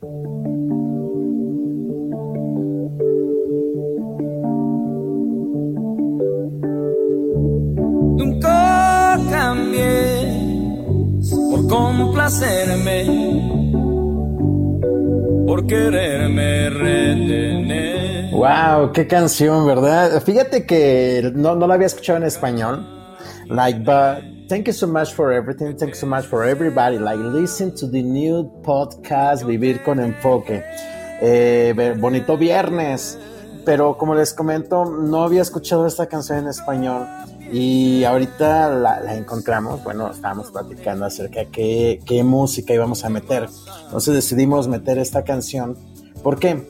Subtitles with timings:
[0.00, 0.38] Nunca
[9.28, 10.30] cambié
[11.50, 13.06] por complacerme,
[15.48, 18.30] por quererme retener.
[18.30, 20.22] Wow, qué canción, ¿verdad?
[20.22, 22.86] Fíjate que no, no la había escuchado en español.
[23.48, 25.76] Like, but thank you so much for everything.
[25.76, 26.98] Thank you so much for everybody.
[26.98, 30.62] Like, listen to the new podcast Vivir con Enfoque.
[31.20, 33.18] Eh, bonito viernes.
[33.64, 37.06] Pero como les comento, no había escuchado esta canción en español.
[37.50, 43.48] Y ahorita la, encontramos, bueno, estábamos platicando acerca de qué, qué música íbamos a meter.
[43.84, 45.76] Entonces decidimos meter esta canción.
[46.22, 46.66] ¿Por qué?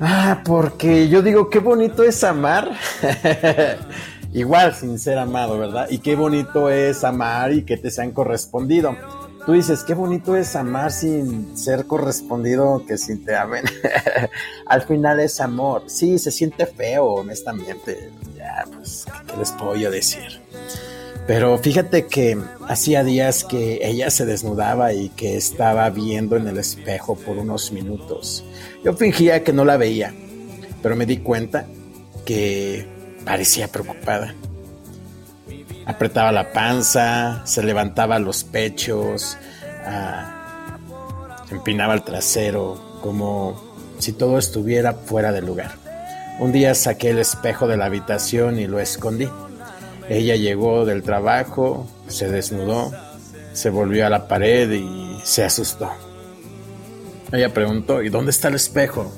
[0.00, 2.72] Ah, porque yo digo, qué bonito es amar.
[4.32, 5.88] igual sin ser amado, ¿verdad?
[5.90, 8.96] Y qué bonito es amar y que te sean correspondido.
[9.44, 13.64] Tú dices, qué bonito es amar sin ser correspondido que sin te amen.
[14.66, 15.82] Al final es amor.
[15.86, 18.10] Sí, se siente feo, honestamente.
[18.36, 20.40] Ya, pues, ¿qué les puedo yo decir?
[21.26, 26.58] Pero fíjate que hacía días que ella se desnudaba y que estaba viendo en el
[26.58, 28.44] espejo por unos minutos.
[28.84, 30.14] Yo fingía que no la veía,
[30.82, 31.66] pero me di cuenta
[32.24, 32.86] que
[33.24, 34.34] parecía preocupada.
[35.86, 39.36] Apretaba la panza, se levantaba los pechos,
[39.84, 40.78] ah,
[41.50, 43.60] empinaba el trasero, como
[43.98, 45.72] si todo estuviera fuera de lugar.
[46.38, 49.28] Un día saqué el espejo de la habitación y lo escondí.
[50.08, 52.92] Ella llegó del trabajo, se desnudó,
[53.52, 55.90] se volvió a la pared y se asustó.
[57.32, 59.12] Ella preguntó, ¿y dónde está el espejo?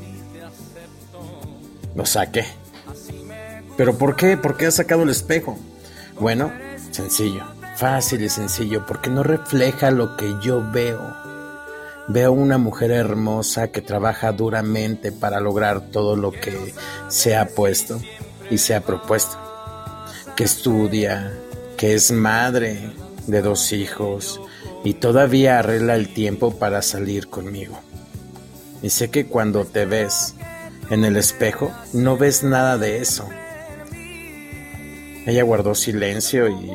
[1.94, 2.44] Lo saqué.
[3.76, 4.36] ¿Pero por qué?
[4.36, 5.58] ¿Por qué has sacado el espejo?
[6.20, 6.52] Bueno,
[6.92, 7.44] sencillo,
[7.76, 11.14] fácil y sencillo, porque no refleja lo que yo veo.
[12.06, 16.74] Veo una mujer hermosa que trabaja duramente para lograr todo lo que
[17.08, 18.00] se ha puesto
[18.50, 19.38] y se ha propuesto.
[20.36, 21.32] Que estudia,
[21.76, 22.92] que es madre
[23.26, 24.40] de dos hijos
[24.84, 27.80] y todavía arregla el tiempo para salir conmigo.
[28.82, 30.34] Y sé que cuando te ves
[30.90, 33.26] en el espejo no ves nada de eso
[35.26, 36.70] ella guardó silencio y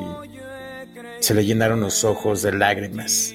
[1.19, 3.33] se le llenaron los ojos de lágrimas.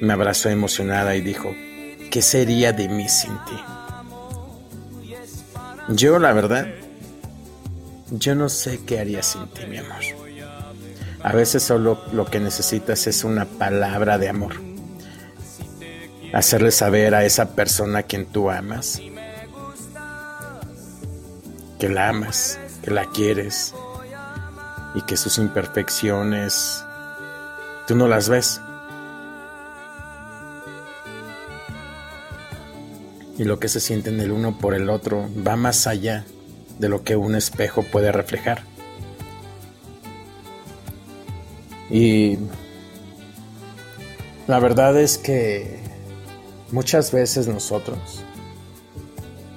[0.00, 1.54] Me abrazó emocionada y dijo,
[2.10, 3.60] ¿qué sería de mí sin ti?
[5.88, 6.66] Yo, la verdad,
[8.10, 10.02] yo no sé qué haría sin ti, mi amor.
[11.22, 14.54] A veces solo lo que necesitas es una palabra de amor.
[16.32, 19.00] Hacerle saber a esa persona a quien tú amas
[21.82, 23.74] que la amas, que la quieres,
[24.94, 26.84] y que sus imperfecciones
[27.86, 28.60] tú no las ves.
[33.38, 36.24] Y lo que se siente en el uno por el otro va más allá
[36.78, 38.62] de lo que un espejo puede reflejar.
[41.90, 42.38] Y
[44.46, 45.80] la verdad es que
[46.70, 48.24] muchas veces nosotros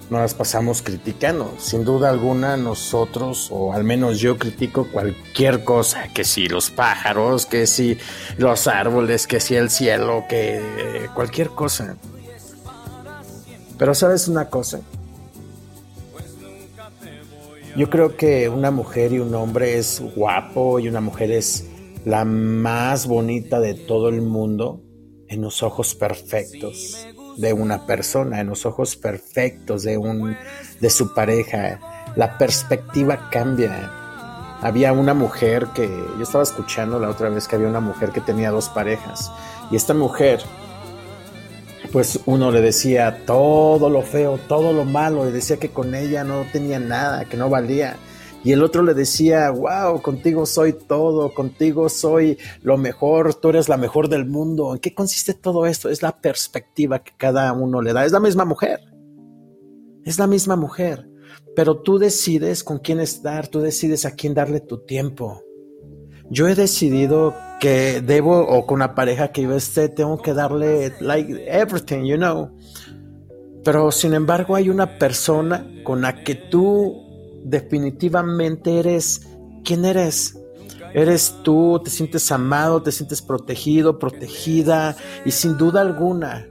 [0.09, 1.53] nos las pasamos criticando.
[1.57, 7.45] Sin duda alguna nosotros, o al menos yo critico cualquier cosa, que si los pájaros,
[7.45, 7.97] que si
[8.38, 11.97] los árboles, que si el cielo, que cualquier cosa.
[13.77, 14.79] Pero sabes una cosa,
[17.75, 21.67] yo creo que una mujer y un hombre es guapo y una mujer es
[22.05, 24.81] la más bonita de todo el mundo
[25.27, 26.95] en los ojos perfectos
[27.38, 30.38] de una persona, en los ojos perfectos de, un,
[30.79, 31.79] de su pareja.
[32.16, 33.91] La perspectiva cambia.
[34.62, 38.22] Había una mujer que, yo estaba escuchando la otra vez que había una mujer que
[38.22, 39.31] tenía dos parejas.
[39.69, 40.41] Y esta mujer,
[41.91, 46.24] pues uno le decía todo lo feo, todo lo malo, le decía que con ella
[46.24, 47.97] no tenía nada, que no valía.
[48.45, 53.69] Y el otro le decía, wow, contigo soy todo, contigo soy lo mejor, tú eres
[53.69, 54.72] la mejor del mundo.
[54.72, 55.89] ¿En qué consiste todo esto?
[55.89, 58.06] Es la perspectiva que cada uno le da.
[58.06, 58.81] Es la misma mujer.
[60.03, 61.09] Es la misma mujer.
[61.56, 65.42] Pero tú decides con quién estar, tú decides a quién darle tu tiempo.
[66.30, 70.94] Yo he decidido que debo, o con la pareja que yo esté, tengo que darle
[71.00, 72.51] like everything, you know.
[73.63, 77.05] Pero sin embargo hay una persona con la que tú
[77.45, 79.27] definitivamente eres
[79.63, 80.38] quien eres.
[80.94, 84.95] Eres tú, te sientes amado, te sientes protegido, protegida
[85.25, 86.47] y sin duda alguna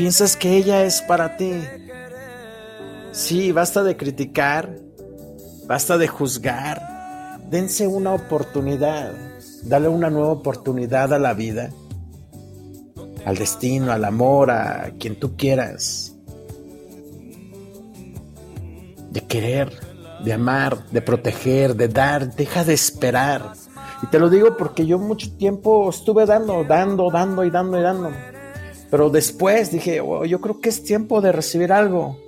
[0.00, 1.52] piensas que ella es para ti.
[3.12, 4.76] Sí, basta de criticar,
[5.66, 6.80] basta de juzgar.
[7.50, 9.12] Dense una oportunidad,
[9.64, 11.68] dale una nueva oportunidad a la vida.
[13.26, 16.16] al destino, al amor, a quien tú quieras.
[19.10, 19.72] De querer,
[20.24, 23.52] de amar, de proteger, de dar, deja de esperar.
[24.02, 27.82] Y te lo digo porque yo mucho tiempo estuve dando, dando, dando y dando y
[27.82, 28.10] dando.
[28.90, 32.18] Pero después dije, oh, yo creo que es tiempo de recibir algo.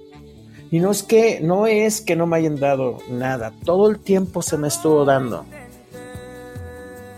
[0.70, 4.40] Y no es que no es que no me hayan dado nada, todo el tiempo
[4.40, 5.44] se me estuvo dando.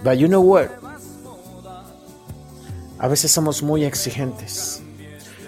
[0.02, 0.68] But you know what?
[2.98, 4.83] A veces somos muy exigentes.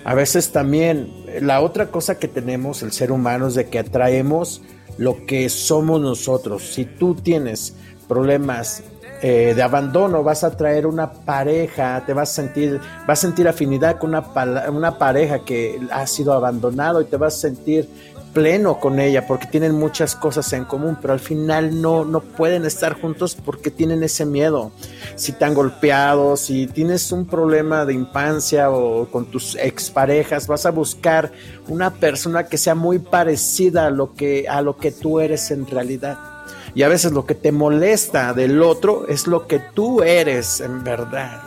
[0.07, 4.63] A veces también la otra cosa que tenemos el ser humano es de que atraemos
[4.99, 6.63] lo que somos nosotros.
[6.63, 7.75] Si tú tienes
[8.07, 8.85] problemas
[9.23, 13.49] eh, de abandono, vas a traer una pareja, te vas a sentir, vas a sentir
[13.49, 14.25] afinidad con una,
[14.71, 17.89] una pareja que ha sido abandonado y te vas a sentir
[18.37, 22.67] pleno con ella porque tienen muchas cosas en común, pero al final no, no pueden
[22.67, 24.73] estar juntos porque tienen ese miedo.
[25.15, 30.67] Si te han golpeado, si tienes un problema de infancia o con tus exparejas, vas
[30.67, 31.33] a buscar
[31.69, 35.67] una persona que sea muy parecida a lo que, a lo que tú eres en
[35.67, 36.36] realidad.
[36.77, 40.85] Y a veces lo que te molesta del otro es lo que tú eres en
[40.85, 41.41] verdad.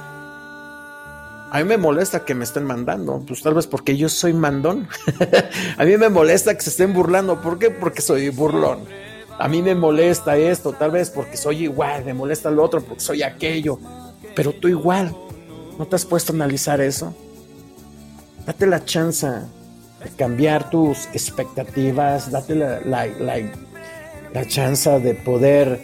[1.52, 4.88] A mí me molesta que me estén mandando, pues tal vez porque yo soy mandón.
[5.78, 7.40] a mí me molesta que se estén burlando.
[7.42, 7.70] ¿Por qué?
[7.70, 8.80] Porque soy burlón.
[9.38, 13.02] A mí me molesta esto, tal vez porque soy igual, me molesta lo otro porque
[13.02, 13.78] soy aquello.
[14.36, 15.16] Pero tú igual,
[15.78, 17.14] ¿no te has puesto a analizar eso?
[18.48, 23.38] Date la chance de cambiar tus expectativas, date la, la, la
[24.34, 25.80] la chance de poder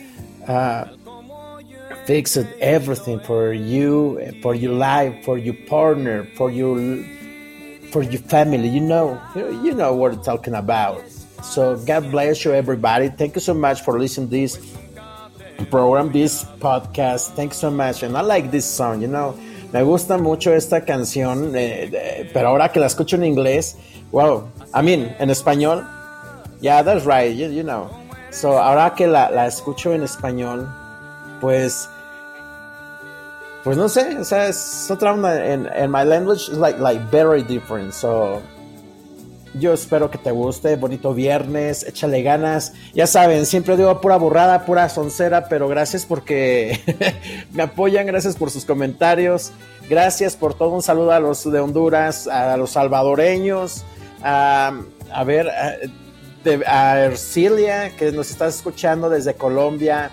[0.48, 0.86] uh,
[2.06, 6.78] fix everything for you, for your life, for your partner, for your
[7.92, 8.68] for your family.
[8.68, 11.02] You know, you know what I'm talking about.
[11.44, 13.10] So God bless you, everybody.
[13.10, 14.60] Thank you so much for listening to this
[15.70, 17.36] program, this podcast.
[17.36, 19.02] Thanks so much, and I like this song.
[19.02, 19.38] You know,
[19.74, 23.76] me gusta mucho esta canción, eh, pero ahora que la escucho en inglés,
[24.12, 24.50] wow.
[24.74, 25.88] I mean, en español.
[26.62, 27.36] Yeah, that's right.
[27.36, 28.05] You, you know.
[28.36, 30.68] So, ahora que la, la escucho en español,
[31.40, 31.90] pues
[33.66, 35.44] pues no sé, o sea, es otra onda.
[35.44, 37.94] En, en my language is like, like very different.
[37.94, 38.40] So,
[39.56, 40.76] yo espero que te guste.
[40.76, 42.74] Bonito viernes, échale ganas.
[42.94, 46.80] Ya saben, siempre digo pura burrada, pura soncera, pero gracias porque
[47.54, 49.52] me apoyan, gracias por sus comentarios.
[49.90, 50.70] Gracias por todo.
[50.70, 53.84] Un saludo a los de Honduras, a los salvadoreños.
[54.22, 54.74] a
[55.26, 55.74] ver, a
[56.54, 60.12] Ercilia, que nos está escuchando desde Colombia,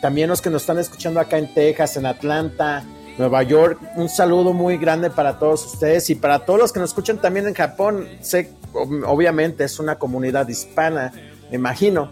[0.00, 2.84] también los que nos están escuchando acá en Texas, en Atlanta,
[3.18, 3.80] Nueva York.
[3.96, 7.46] Un saludo muy grande para todos ustedes y para todos los que nos escuchan también
[7.46, 8.08] en Japón.
[8.20, 11.12] Sé, obviamente es una comunidad hispana,
[11.50, 12.10] me imagino.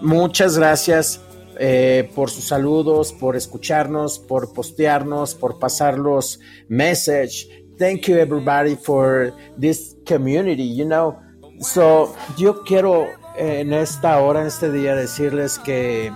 [0.00, 1.20] Muchas gracias
[1.58, 6.38] eh, por sus saludos, por escucharnos, por postearnos, por pasar los
[6.68, 7.48] messages.
[7.78, 10.74] Thank you everybody for this community.
[10.74, 11.18] You know,
[11.60, 13.04] So, yo quiero
[13.36, 16.12] eh, en esta hora, en este día, decirles que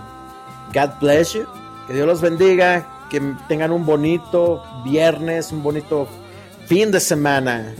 [0.73, 1.45] God bless you,
[1.87, 6.07] que Dios los bendiga, que tengan un bonito viernes, un bonito
[6.67, 7.73] fin de semana.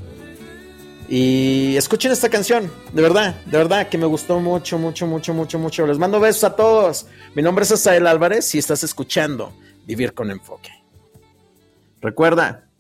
[1.08, 5.60] Y escuchen esta canción, de verdad, de verdad, que me gustó mucho, mucho, mucho, mucho,
[5.60, 5.86] mucho.
[5.86, 7.06] Les mando besos a todos.
[7.36, 9.54] Mi nombre es Asael Álvarez y estás escuchando
[9.86, 10.72] Vivir con Enfoque.
[12.02, 12.72] Recuerda,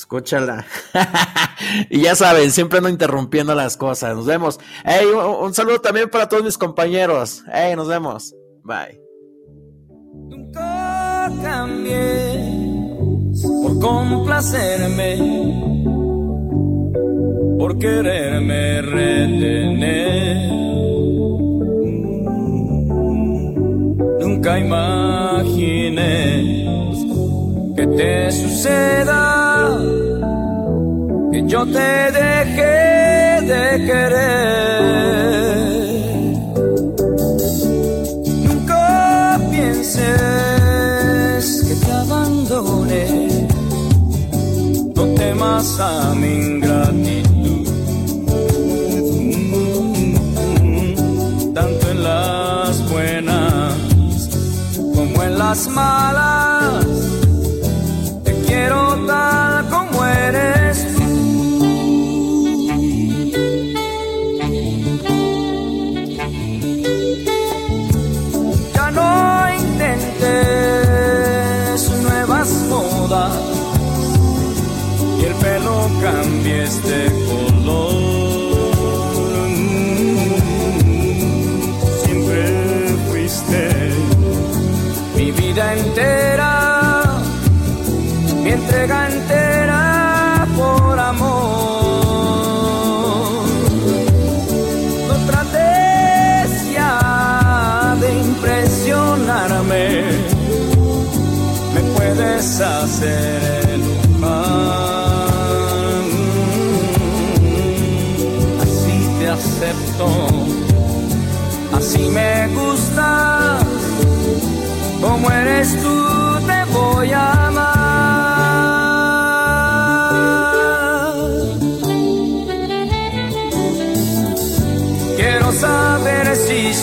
[0.00, 0.64] Escúchala.
[1.90, 4.16] y ya saben, siempre ando interrumpiendo las cosas.
[4.16, 4.58] Nos vemos.
[4.84, 7.42] Hey, un, saludo también para todos mis compañeros.
[7.52, 8.34] Hey, nos vemos.
[8.62, 9.00] Bye.
[10.28, 12.60] Nunca cambié
[13.62, 15.16] por complacerme,
[17.58, 20.50] por quererme retener.
[24.20, 26.00] Nunca imaginé
[27.76, 29.99] que te suceda
[31.46, 35.30] yo te dejé de querer.
[38.46, 40.04] Nunca pienses
[41.66, 43.04] que te abandone,
[44.94, 47.68] no temas a mi ingratitud.
[51.54, 53.74] Tanto en las buenas
[54.94, 56.39] como en las malas
[76.50, 77.19] jesteś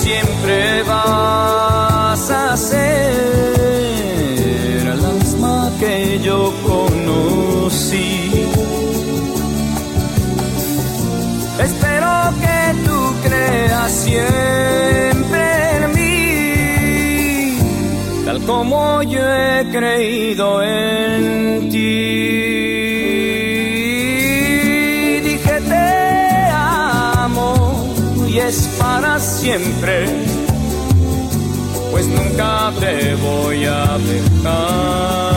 [0.03, 3.17] siempre vas a ser
[5.03, 8.11] la misma que yo conocí.
[11.67, 12.11] Espero
[12.41, 15.43] que tú creas siempre
[15.77, 17.57] en mí,
[18.25, 22.46] tal como yo he creído en ti.
[28.47, 30.05] Es para siempre,
[31.91, 35.36] pues nunca te voy a dejar.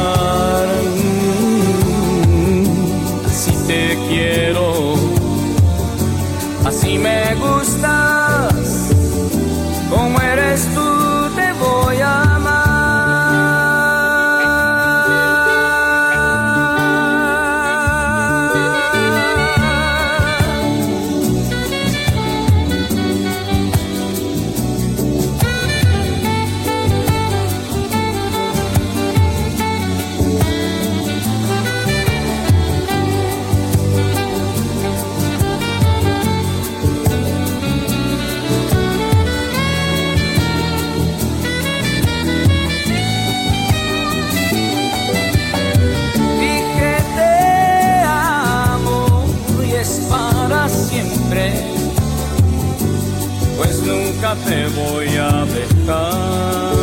[54.30, 56.75] Nunca te voy a dejar.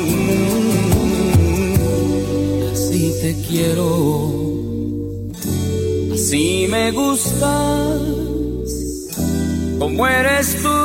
[0.00, 1.74] Mm,
[2.72, 3.88] Así te quiero,
[6.12, 8.00] así me gustas,
[9.78, 10.83] como eres tú.